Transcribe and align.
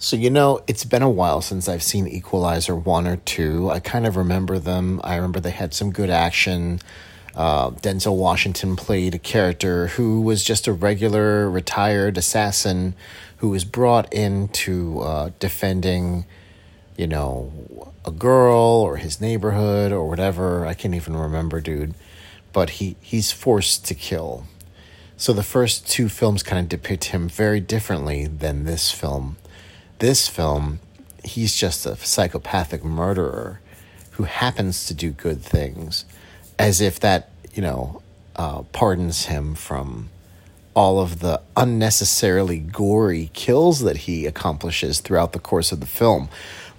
So, 0.00 0.14
you 0.14 0.30
know, 0.30 0.62
it's 0.68 0.84
been 0.84 1.02
a 1.02 1.10
while 1.10 1.40
since 1.40 1.68
I've 1.68 1.82
seen 1.82 2.06
Equalizer 2.06 2.76
1 2.76 3.08
or 3.08 3.16
2. 3.16 3.68
I 3.68 3.80
kind 3.80 4.06
of 4.06 4.16
remember 4.16 4.60
them. 4.60 5.00
I 5.02 5.16
remember 5.16 5.40
they 5.40 5.50
had 5.50 5.74
some 5.74 5.90
good 5.90 6.08
action. 6.08 6.78
Uh, 7.34 7.70
Denzel 7.70 8.16
Washington 8.16 8.76
played 8.76 9.16
a 9.16 9.18
character 9.18 9.88
who 9.88 10.20
was 10.20 10.44
just 10.44 10.68
a 10.68 10.72
regular 10.72 11.50
retired 11.50 12.16
assassin 12.16 12.94
who 13.38 13.48
was 13.48 13.64
brought 13.64 14.12
into 14.14 15.00
uh, 15.00 15.30
defending, 15.40 16.26
you 16.96 17.08
know, 17.08 17.92
a 18.04 18.12
girl 18.12 18.56
or 18.56 18.98
his 18.98 19.20
neighborhood 19.20 19.90
or 19.90 20.08
whatever. 20.08 20.64
I 20.64 20.74
can't 20.74 20.94
even 20.94 21.16
remember, 21.16 21.60
dude. 21.60 21.94
But 22.52 22.70
he, 22.70 22.94
he's 23.00 23.32
forced 23.32 23.84
to 23.86 23.96
kill. 23.96 24.46
So 25.16 25.32
the 25.32 25.42
first 25.42 25.88
two 25.88 26.08
films 26.08 26.44
kind 26.44 26.60
of 26.60 26.68
depict 26.68 27.06
him 27.06 27.28
very 27.28 27.58
differently 27.58 28.28
than 28.28 28.62
this 28.62 28.92
film 28.92 29.38
this 29.98 30.28
film, 30.28 30.80
he's 31.24 31.54
just 31.54 31.86
a 31.86 31.96
psychopathic 31.96 32.84
murderer 32.84 33.60
who 34.12 34.24
happens 34.24 34.86
to 34.86 34.94
do 34.94 35.10
good 35.10 35.42
things, 35.42 36.04
as 36.58 36.80
if 36.80 36.98
that, 37.00 37.30
you 37.52 37.62
know, 37.62 38.02
uh, 38.36 38.62
pardons 38.72 39.26
him 39.26 39.54
from 39.54 40.10
all 40.74 41.00
of 41.00 41.18
the 41.20 41.40
unnecessarily 41.56 42.58
gory 42.58 43.30
kills 43.32 43.80
that 43.80 43.96
he 43.96 44.26
accomplishes 44.26 45.00
throughout 45.00 45.32
the 45.32 45.38
course 45.38 45.72
of 45.72 45.80
the 45.80 45.86
film. 45.86 46.28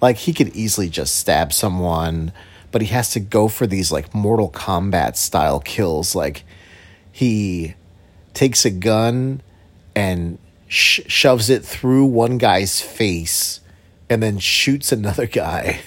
Like, 0.00 0.16
he 0.16 0.32
could 0.32 0.48
easily 0.56 0.88
just 0.88 1.16
stab 1.16 1.52
someone, 1.52 2.32
but 2.72 2.80
he 2.80 2.88
has 2.88 3.10
to 3.12 3.20
go 3.20 3.48
for 3.48 3.66
these, 3.66 3.92
like, 3.92 4.14
Mortal 4.14 4.50
Kombat 4.50 5.16
style 5.16 5.60
kills. 5.60 6.14
Like, 6.14 6.44
he 7.12 7.74
takes 8.32 8.64
a 8.64 8.70
gun 8.70 9.42
and 9.94 10.38
sh- 10.70 11.00
shoves 11.08 11.50
it 11.50 11.64
through 11.64 12.04
one 12.06 12.38
guy's 12.38 12.80
face 12.80 13.60
and 14.08 14.22
then 14.22 14.38
shoots 14.38 14.92
another 14.92 15.26
guy 15.26 15.80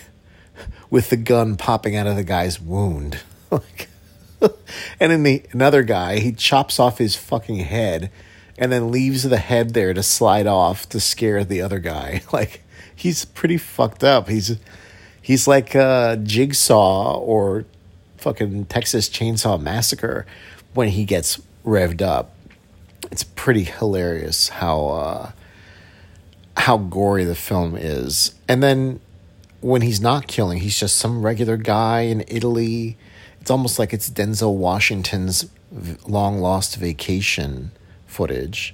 with 0.89 1.09
the 1.09 1.17
gun 1.17 1.55
popping 1.55 1.95
out 1.95 2.05
of 2.05 2.15
the 2.15 2.23
guy's 2.23 2.59
wound. 2.59 3.19
and 3.51 4.51
then 4.99 5.23
the 5.23 5.43
another 5.51 5.83
guy, 5.83 6.19
he 6.19 6.31
chops 6.31 6.79
off 6.79 6.97
his 6.97 7.15
fucking 7.15 7.57
head 7.57 8.11
and 8.57 8.71
then 8.71 8.91
leaves 8.91 9.23
the 9.23 9.37
head 9.37 9.73
there 9.73 9.93
to 9.93 10.03
slide 10.03 10.45
off 10.45 10.87
to 10.89 10.99
scare 10.99 11.43
the 11.43 11.61
other 11.61 11.79
guy. 11.79 12.21
Like 12.33 12.61
he's 12.93 13.25
pretty 13.25 13.57
fucked 13.57 14.03
up. 14.03 14.27
He's 14.27 14.57
he's 15.21 15.47
like 15.47 15.75
a 15.75 16.19
Jigsaw 16.21 17.17
or 17.17 17.65
fucking 18.17 18.65
Texas 18.65 19.09
Chainsaw 19.09 19.59
Massacre 19.61 20.25
when 20.73 20.89
he 20.89 21.05
gets 21.05 21.41
revved 21.65 22.01
up 22.01 22.33
it's 23.13 23.23
pretty 23.23 23.63
hilarious 23.63 24.49
how 24.49 24.87
uh, 24.87 25.31
how 26.57 26.77
gory 26.77 27.23
the 27.23 27.35
film 27.35 27.75
is. 27.75 28.33
And 28.47 28.63
then 28.63 29.01
when 29.61 29.83
he's 29.83 30.01
not 30.01 30.25
killing, 30.25 30.57
he's 30.57 30.79
just 30.79 30.97
some 30.97 31.23
regular 31.23 31.55
guy 31.55 32.01
in 32.01 32.23
Italy. 32.27 32.97
It's 33.39 33.51
almost 33.51 33.77
like 33.77 33.93
it's 33.93 34.09
Denzel 34.09 34.55
Washington's 34.55 35.47
long 36.07 36.39
lost 36.39 36.77
vacation 36.77 37.69
footage. 38.07 38.73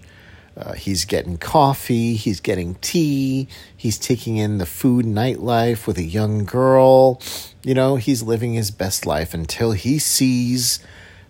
Uh, 0.56 0.72
he's 0.72 1.04
getting 1.04 1.38
coffee, 1.38 2.16
he's 2.16 2.40
getting 2.40 2.76
tea, 2.76 3.46
he's 3.76 3.98
taking 3.98 4.38
in 4.38 4.58
the 4.58 4.66
food 4.66 5.06
nightlife 5.06 5.86
with 5.86 5.98
a 5.98 6.04
young 6.04 6.46
girl. 6.46 7.22
You 7.62 7.74
know, 7.74 7.98
he's 7.98 8.24
living 8.24 8.54
his 8.54 8.72
best 8.72 9.06
life 9.06 9.34
until 9.34 9.74
he 9.74 10.00
sees 10.00 10.80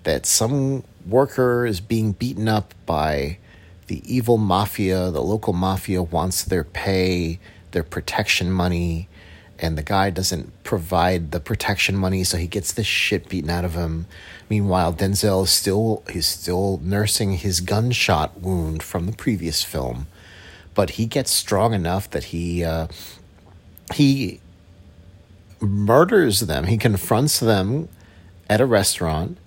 that 0.03 0.25
some 0.25 0.83
worker 1.05 1.65
is 1.65 1.79
being 1.79 2.11
beaten 2.13 2.47
up 2.47 2.73
by 2.85 3.37
the 3.87 4.01
evil 4.05 4.37
mafia. 4.37 5.11
The 5.11 5.21
local 5.21 5.53
mafia 5.53 6.01
wants 6.03 6.43
their 6.43 6.63
pay, 6.63 7.39
their 7.71 7.83
protection 7.83 8.51
money, 8.51 9.07
and 9.57 9.77
the 9.77 9.83
guy 9.83 10.09
doesn't 10.09 10.63
provide 10.63 11.31
the 11.31 11.39
protection 11.39 11.95
money, 11.95 12.23
so 12.23 12.37
he 12.37 12.47
gets 12.47 12.71
the 12.71 12.83
shit 12.83 13.27
beaten 13.27 13.49
out 13.49 13.65
of 13.65 13.73
him. 13.75 14.05
Meanwhile, 14.49 14.93
Denzel 14.93 15.43
is 15.43 15.51
still 15.51 16.03
he's 16.09 16.27
still 16.27 16.79
nursing 16.81 17.33
his 17.33 17.59
gunshot 17.59 18.39
wound 18.39 18.81
from 18.81 19.05
the 19.05 19.11
previous 19.11 19.63
film, 19.63 20.07
but 20.75 20.91
he 20.91 21.05
gets 21.05 21.31
strong 21.31 21.73
enough 21.73 22.09
that 22.11 22.25
he 22.25 22.63
uh, 22.63 22.87
he 23.93 24.39
murders 25.59 26.41
them. 26.41 26.65
He 26.65 26.77
confronts 26.77 27.39
them 27.39 27.89
at 28.49 28.61
a 28.61 28.65
restaurant 28.65 29.37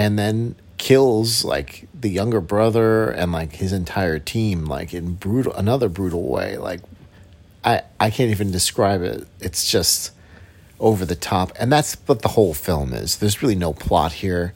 and 0.00 0.18
then 0.18 0.54
kills 0.78 1.44
like 1.44 1.86
the 1.92 2.08
younger 2.08 2.40
brother 2.40 3.10
and 3.10 3.32
like 3.32 3.56
his 3.56 3.70
entire 3.70 4.18
team 4.18 4.64
like 4.64 4.94
in 4.94 5.12
brutal 5.12 5.52
another 5.52 5.90
brutal 5.90 6.26
way. 6.26 6.56
Like 6.56 6.80
i 7.62 7.82
i 8.00 8.08
can't 8.08 8.30
even 8.30 8.50
describe 8.50 9.02
it. 9.02 9.28
It's 9.40 9.70
just 9.70 10.12
over 10.78 11.04
the 11.04 11.14
top. 11.14 11.52
And 11.60 11.70
that's 11.70 11.96
what 12.06 12.22
the 12.22 12.28
whole 12.28 12.54
film 12.54 12.94
is. 12.94 13.18
There's 13.18 13.42
really 13.42 13.54
no 13.54 13.74
plot 13.74 14.12
here. 14.14 14.54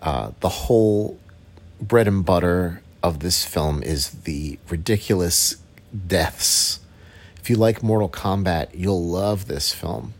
Uh, 0.00 0.30
the 0.40 0.48
whole 0.48 1.20
bread 1.78 2.08
and 2.08 2.24
butter 2.24 2.80
of 3.02 3.18
this 3.20 3.44
film 3.44 3.82
is 3.82 4.22
the 4.22 4.58
ridiculous 4.70 5.56
deaths. 6.06 6.80
If 7.36 7.50
you 7.50 7.56
like 7.56 7.82
mortal 7.82 8.08
kombat 8.08 8.68
you'll 8.72 9.04
love 9.04 9.48
this 9.48 9.70
film 9.74 10.14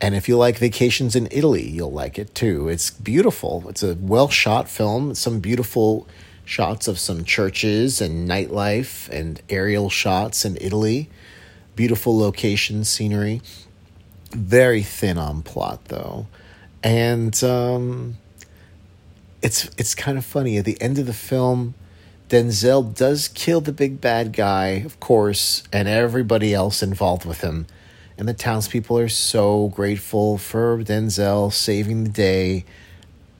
and 0.00 0.14
if 0.14 0.28
you 0.28 0.36
like 0.36 0.56
Vacations 0.58 1.14
in 1.14 1.28
Italy, 1.30 1.68
you'll 1.68 1.92
like 1.92 2.18
it 2.18 2.34
too. 2.34 2.68
It's 2.68 2.90
beautiful. 2.90 3.64
It's 3.68 3.82
a 3.82 3.94
well 3.94 4.28
shot 4.28 4.68
film. 4.68 5.14
Some 5.14 5.40
beautiful 5.40 6.08
shots 6.44 6.88
of 6.88 6.98
some 6.98 7.24
churches 7.24 8.00
and 8.00 8.28
nightlife 8.28 9.08
and 9.10 9.42
aerial 9.50 9.90
shots 9.90 10.44
in 10.44 10.56
Italy. 10.60 11.10
Beautiful 11.76 12.18
location 12.18 12.84
scenery. 12.84 13.42
Very 14.30 14.82
thin 14.82 15.18
on 15.18 15.42
plot 15.42 15.84
though. 15.86 16.26
And 16.82 17.42
um, 17.44 18.16
it's 19.42 19.66
it's 19.76 19.94
kind 19.94 20.16
of 20.16 20.24
funny. 20.24 20.56
At 20.56 20.64
the 20.64 20.80
end 20.80 20.98
of 20.98 21.04
the 21.04 21.12
film, 21.12 21.74
Denzel 22.30 22.96
does 22.96 23.28
kill 23.28 23.60
the 23.60 23.72
big 23.72 24.00
bad 24.00 24.32
guy, 24.32 24.68
of 24.86 24.98
course, 24.98 25.62
and 25.70 25.88
everybody 25.88 26.54
else 26.54 26.82
involved 26.82 27.26
with 27.26 27.42
him 27.42 27.66
and 28.20 28.28
the 28.28 28.34
townspeople 28.34 28.98
are 28.98 29.08
so 29.08 29.68
grateful 29.68 30.36
for 30.36 30.76
Denzel 30.84 31.50
saving 31.50 32.04
the 32.04 32.10
day 32.10 32.66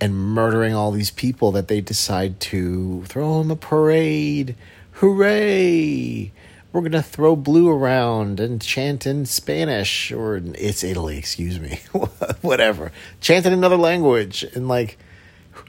and 0.00 0.16
murdering 0.16 0.74
all 0.74 0.90
these 0.90 1.10
people 1.10 1.52
that 1.52 1.68
they 1.68 1.82
decide 1.82 2.40
to 2.40 3.04
throw 3.04 3.42
him 3.42 3.50
a 3.50 3.56
parade. 3.56 4.56
Hooray! 4.92 6.32
We're 6.72 6.88
to 6.88 7.02
throw 7.02 7.36
blue 7.36 7.68
around 7.68 8.40
and 8.40 8.62
chant 8.62 9.06
in 9.06 9.26
Spanish, 9.26 10.12
or 10.12 10.40
it's 10.54 10.82
Italy, 10.82 11.18
excuse 11.18 11.60
me. 11.60 11.80
Whatever. 12.40 12.90
Chant 13.20 13.44
in 13.44 13.52
another 13.52 13.76
language. 13.76 14.44
And 14.54 14.66
like, 14.66 14.96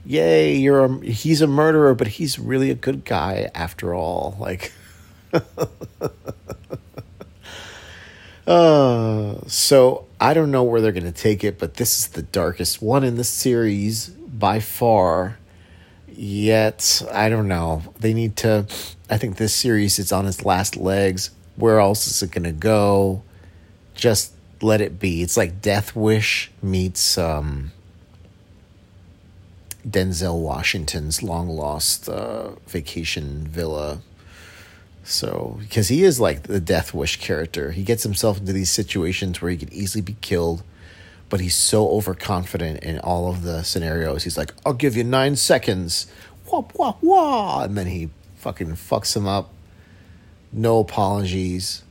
yay, 0.05 0.55
you're 0.55 0.85
a, 0.85 1.05
he's 1.05 1.41
a 1.41 1.47
murderer, 1.47 1.93
but 1.95 2.07
he's 2.07 2.39
really 2.39 2.69
a 2.69 2.75
good 2.75 3.03
guy 3.03 3.51
after 3.53 3.93
all. 3.93 4.37
Like, 4.39 4.71
Uh, 8.51 9.39
so 9.47 10.05
I 10.19 10.33
don't 10.33 10.51
know 10.51 10.63
where 10.63 10.81
they're 10.81 10.91
going 10.91 11.05
to 11.05 11.13
take 11.13 11.45
it, 11.45 11.57
but 11.57 11.75
this 11.75 11.99
is 11.99 12.07
the 12.09 12.21
darkest 12.21 12.81
one 12.81 13.05
in 13.05 13.15
the 13.15 13.23
series 13.23 14.09
by 14.09 14.59
far. 14.59 15.37
Yet, 16.09 17.01
I 17.13 17.29
don't 17.29 17.47
know. 17.47 17.81
They 18.01 18.13
need 18.13 18.35
to. 18.37 18.67
I 19.09 19.17
think 19.17 19.37
this 19.37 19.55
series 19.55 19.99
is 19.99 20.11
on 20.11 20.27
its 20.27 20.43
last 20.43 20.75
legs. 20.75 21.31
Where 21.55 21.79
else 21.79 22.07
is 22.07 22.21
it 22.21 22.31
going 22.31 22.43
to 22.43 22.51
go? 22.51 23.23
Just 23.95 24.33
let 24.61 24.81
it 24.81 24.99
be. 24.99 25.21
It's 25.21 25.37
like 25.37 25.61
Death 25.61 25.95
Wish 25.95 26.51
meets 26.61 27.17
um, 27.17 27.71
Denzel 29.87 30.41
Washington's 30.41 31.23
long 31.23 31.47
lost 31.47 32.09
uh, 32.09 32.49
vacation 32.67 33.47
villa 33.47 34.01
so, 35.03 35.57
because 35.59 35.87
he 35.87 36.03
is 36.03 36.19
like 36.19 36.43
the 36.43 36.59
Death 36.59 36.93
Wish 36.93 37.19
character, 37.19 37.71
he 37.71 37.83
gets 37.83 38.03
himself 38.03 38.39
into 38.39 38.53
these 38.53 38.69
situations 38.69 39.41
where 39.41 39.51
he 39.51 39.57
could 39.57 39.73
easily 39.73 40.01
be 40.01 40.15
killed, 40.21 40.63
but 41.29 41.39
he's 41.39 41.55
so 41.55 41.89
overconfident 41.89 42.83
in 42.83 42.99
all 42.99 43.29
of 43.29 43.43
the 43.43 43.63
scenarios. 43.63 44.23
He's 44.23 44.37
like, 44.37 44.53
I'll 44.65 44.73
give 44.73 44.95
you 44.95 45.03
nine 45.03 45.35
seconds. 45.35 46.07
Wah, 46.51 46.65
wah, 46.75 46.95
wah. 47.01 47.63
And 47.63 47.77
then 47.77 47.87
he 47.87 48.09
fucking 48.35 48.73
fucks 48.73 49.15
him 49.15 49.27
up. 49.27 49.51
No 50.51 50.79
apologies. 50.79 51.83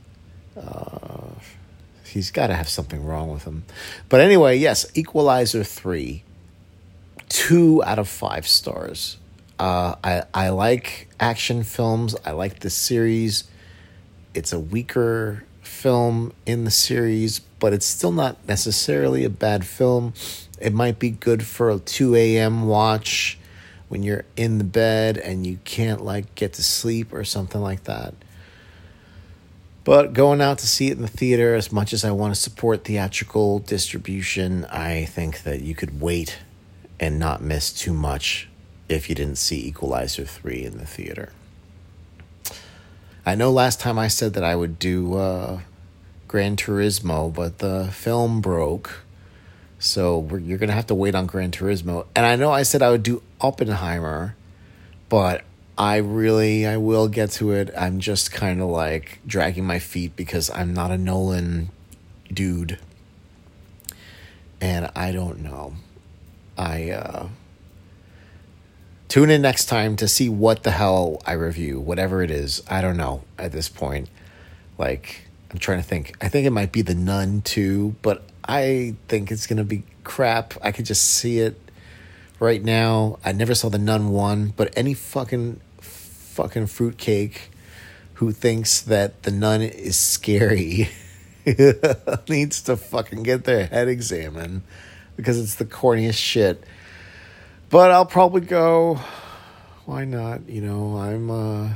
Uh, 0.55 1.31
he's 2.05 2.31
got 2.31 2.47
to 2.47 2.55
have 2.55 2.69
something 2.69 3.03
wrong 3.03 3.31
with 3.31 3.43
him. 3.43 3.63
But 4.09 4.21
anyway, 4.21 4.57
yes, 4.57 4.85
Equalizer 4.95 5.63
3. 5.63 6.23
Two 7.27 7.83
out 7.83 7.99
of 7.99 8.07
five 8.07 8.47
stars. 8.47 9.17
Uh, 9.61 9.93
I 10.03 10.23
I 10.33 10.49
like 10.49 11.07
action 11.19 11.61
films. 11.61 12.15
I 12.25 12.31
like 12.31 12.61
this 12.61 12.73
series. 12.73 13.43
It's 14.33 14.51
a 14.51 14.59
weaker 14.59 15.43
film 15.61 16.33
in 16.47 16.63
the 16.63 16.71
series, 16.71 17.37
but 17.59 17.71
it's 17.71 17.85
still 17.85 18.11
not 18.11 18.37
necessarily 18.47 19.23
a 19.23 19.29
bad 19.29 19.63
film. 19.63 20.15
It 20.59 20.73
might 20.73 20.97
be 20.97 21.11
good 21.11 21.45
for 21.45 21.69
a 21.69 21.77
2 21.77 22.15
a.m. 22.15 22.65
watch 22.65 23.37
when 23.87 24.01
you're 24.01 24.25
in 24.35 24.57
the 24.57 24.63
bed 24.63 25.19
and 25.19 25.45
you 25.45 25.59
can't 25.63 26.03
like 26.03 26.33
get 26.33 26.53
to 26.53 26.63
sleep 26.63 27.13
or 27.13 27.23
something 27.23 27.61
like 27.61 27.83
that. 27.83 28.15
But 29.83 30.13
going 30.13 30.41
out 30.41 30.57
to 30.59 30.67
see 30.67 30.87
it 30.87 30.93
in 30.93 31.03
the 31.03 31.07
theater, 31.07 31.53
as 31.53 31.71
much 31.71 31.93
as 31.93 32.03
I 32.03 32.09
want 32.09 32.33
to 32.33 32.41
support 32.41 32.83
theatrical 32.83 33.59
distribution, 33.59 34.65
I 34.65 35.05
think 35.05 35.43
that 35.43 35.61
you 35.61 35.75
could 35.75 36.01
wait 36.01 36.39
and 36.99 37.19
not 37.19 37.43
miss 37.43 37.71
too 37.71 37.93
much 37.93 38.47
if 38.91 39.09
you 39.09 39.15
didn't 39.15 39.37
see 39.37 39.67
Equalizer 39.67 40.25
3 40.25 40.63
in 40.63 40.77
the 40.77 40.85
theater. 40.85 41.31
I 43.25 43.35
know 43.35 43.51
last 43.51 43.79
time 43.79 43.99
I 43.99 44.07
said 44.07 44.33
that 44.33 44.43
I 44.43 44.55
would 44.55 44.79
do 44.79 45.15
uh, 45.15 45.59
Gran 46.27 46.55
Turismo, 46.55 47.31
but 47.33 47.59
the 47.59 47.89
film 47.91 48.41
broke. 48.41 49.03
So 49.77 50.27
you're 50.41 50.57
going 50.57 50.69
to 50.69 50.75
have 50.75 50.87
to 50.87 50.95
wait 50.95 51.13
on 51.13 51.27
Gran 51.27 51.51
Turismo. 51.51 52.07
And 52.15 52.25
I 52.25 52.35
know 52.35 52.51
I 52.51 52.63
said 52.63 52.81
I 52.81 52.89
would 52.89 53.03
do 53.03 53.21
Oppenheimer, 53.39 54.35
but 55.09 55.43
I 55.77 55.97
really, 55.97 56.65
I 56.65 56.77
will 56.77 57.07
get 57.07 57.31
to 57.31 57.51
it. 57.51 57.71
I'm 57.77 57.99
just 57.99 58.31
kind 58.31 58.61
of 58.61 58.69
like 58.69 59.19
dragging 59.25 59.65
my 59.65 59.79
feet 59.79 60.15
because 60.15 60.49
I'm 60.49 60.73
not 60.73 60.91
a 60.91 60.97
Nolan 60.97 61.69
dude. 62.31 62.79
And 64.59 64.91
I 64.95 65.11
don't 65.11 65.39
know. 65.39 65.73
I, 66.57 66.91
uh, 66.91 67.29
tune 69.11 69.29
in 69.29 69.41
next 69.41 69.65
time 69.65 69.97
to 69.97 70.07
see 70.07 70.29
what 70.29 70.63
the 70.63 70.71
hell 70.71 71.21
I 71.25 71.33
review, 71.33 71.81
whatever 71.81 72.23
it 72.23 72.31
is. 72.31 72.63
I 72.69 72.79
don't 72.79 72.95
know 72.95 73.25
at 73.37 73.51
this 73.51 73.67
point. 73.67 74.07
Like, 74.77 75.27
I'm 75.51 75.57
trying 75.57 75.79
to 75.79 75.83
think. 75.83 76.15
I 76.21 76.29
think 76.29 76.47
it 76.47 76.51
might 76.51 76.71
be 76.71 76.81
The 76.81 76.95
Nun 76.95 77.41
2, 77.41 77.97
but 78.01 78.23
I 78.47 78.95
think 79.09 79.29
it's 79.29 79.47
going 79.47 79.57
to 79.57 79.65
be 79.65 79.83
crap. 80.05 80.53
I 80.61 80.71
could 80.71 80.85
just 80.85 81.03
see 81.03 81.39
it 81.39 81.59
right 82.39 82.63
now. 82.63 83.19
I 83.25 83.33
never 83.33 83.53
saw 83.53 83.67
The 83.67 83.77
Nun 83.77 84.11
1, 84.11 84.53
but 84.55 84.71
any 84.77 84.93
fucking 84.93 85.59
fucking 85.81 86.67
fruitcake 86.67 87.51
who 88.13 88.31
thinks 88.31 88.79
that 88.79 89.23
The 89.23 89.31
Nun 89.31 89.61
is 89.61 89.97
scary 89.97 90.87
needs 92.29 92.61
to 92.61 92.77
fucking 92.77 93.23
get 93.23 93.43
their 93.43 93.65
head 93.65 93.89
examined 93.89 94.61
because 95.17 95.37
it's 95.37 95.55
the 95.55 95.65
corniest 95.65 96.15
shit. 96.17 96.63
But 97.71 97.91
I'll 97.91 98.05
probably 98.05 98.41
go. 98.41 98.99
Why 99.85 100.03
not? 100.03 100.49
You 100.49 100.59
know, 100.59 100.97
I'm 100.97 101.31
uh, 101.31 101.69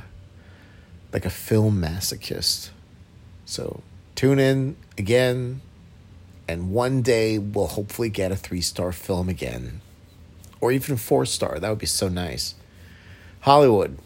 like 1.13 1.25
a 1.25 1.30
film 1.30 1.81
masochist. 1.81 2.71
So 3.45 3.81
tune 4.13 4.38
in 4.38 4.75
again, 4.97 5.62
and 6.50 6.71
one 6.71 7.01
day 7.01 7.39
we'll 7.39 7.68
hopefully 7.68 8.09
get 8.09 8.33
a 8.33 8.36
three 8.36 8.59
star 8.59 8.92
film 8.92 9.30
again, 9.30 9.80
or 10.59 10.74
even 10.74 10.97
four 10.97 11.25
star. 11.25 11.59
That 11.59 11.69
would 11.69 11.80
be 11.80 11.86
so 11.86 12.09
nice. 12.09 12.56
Hollywood, 13.42 13.97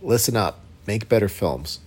listen 0.00 0.36
up, 0.36 0.60
make 0.86 1.06
better 1.06 1.28
films. 1.28 1.80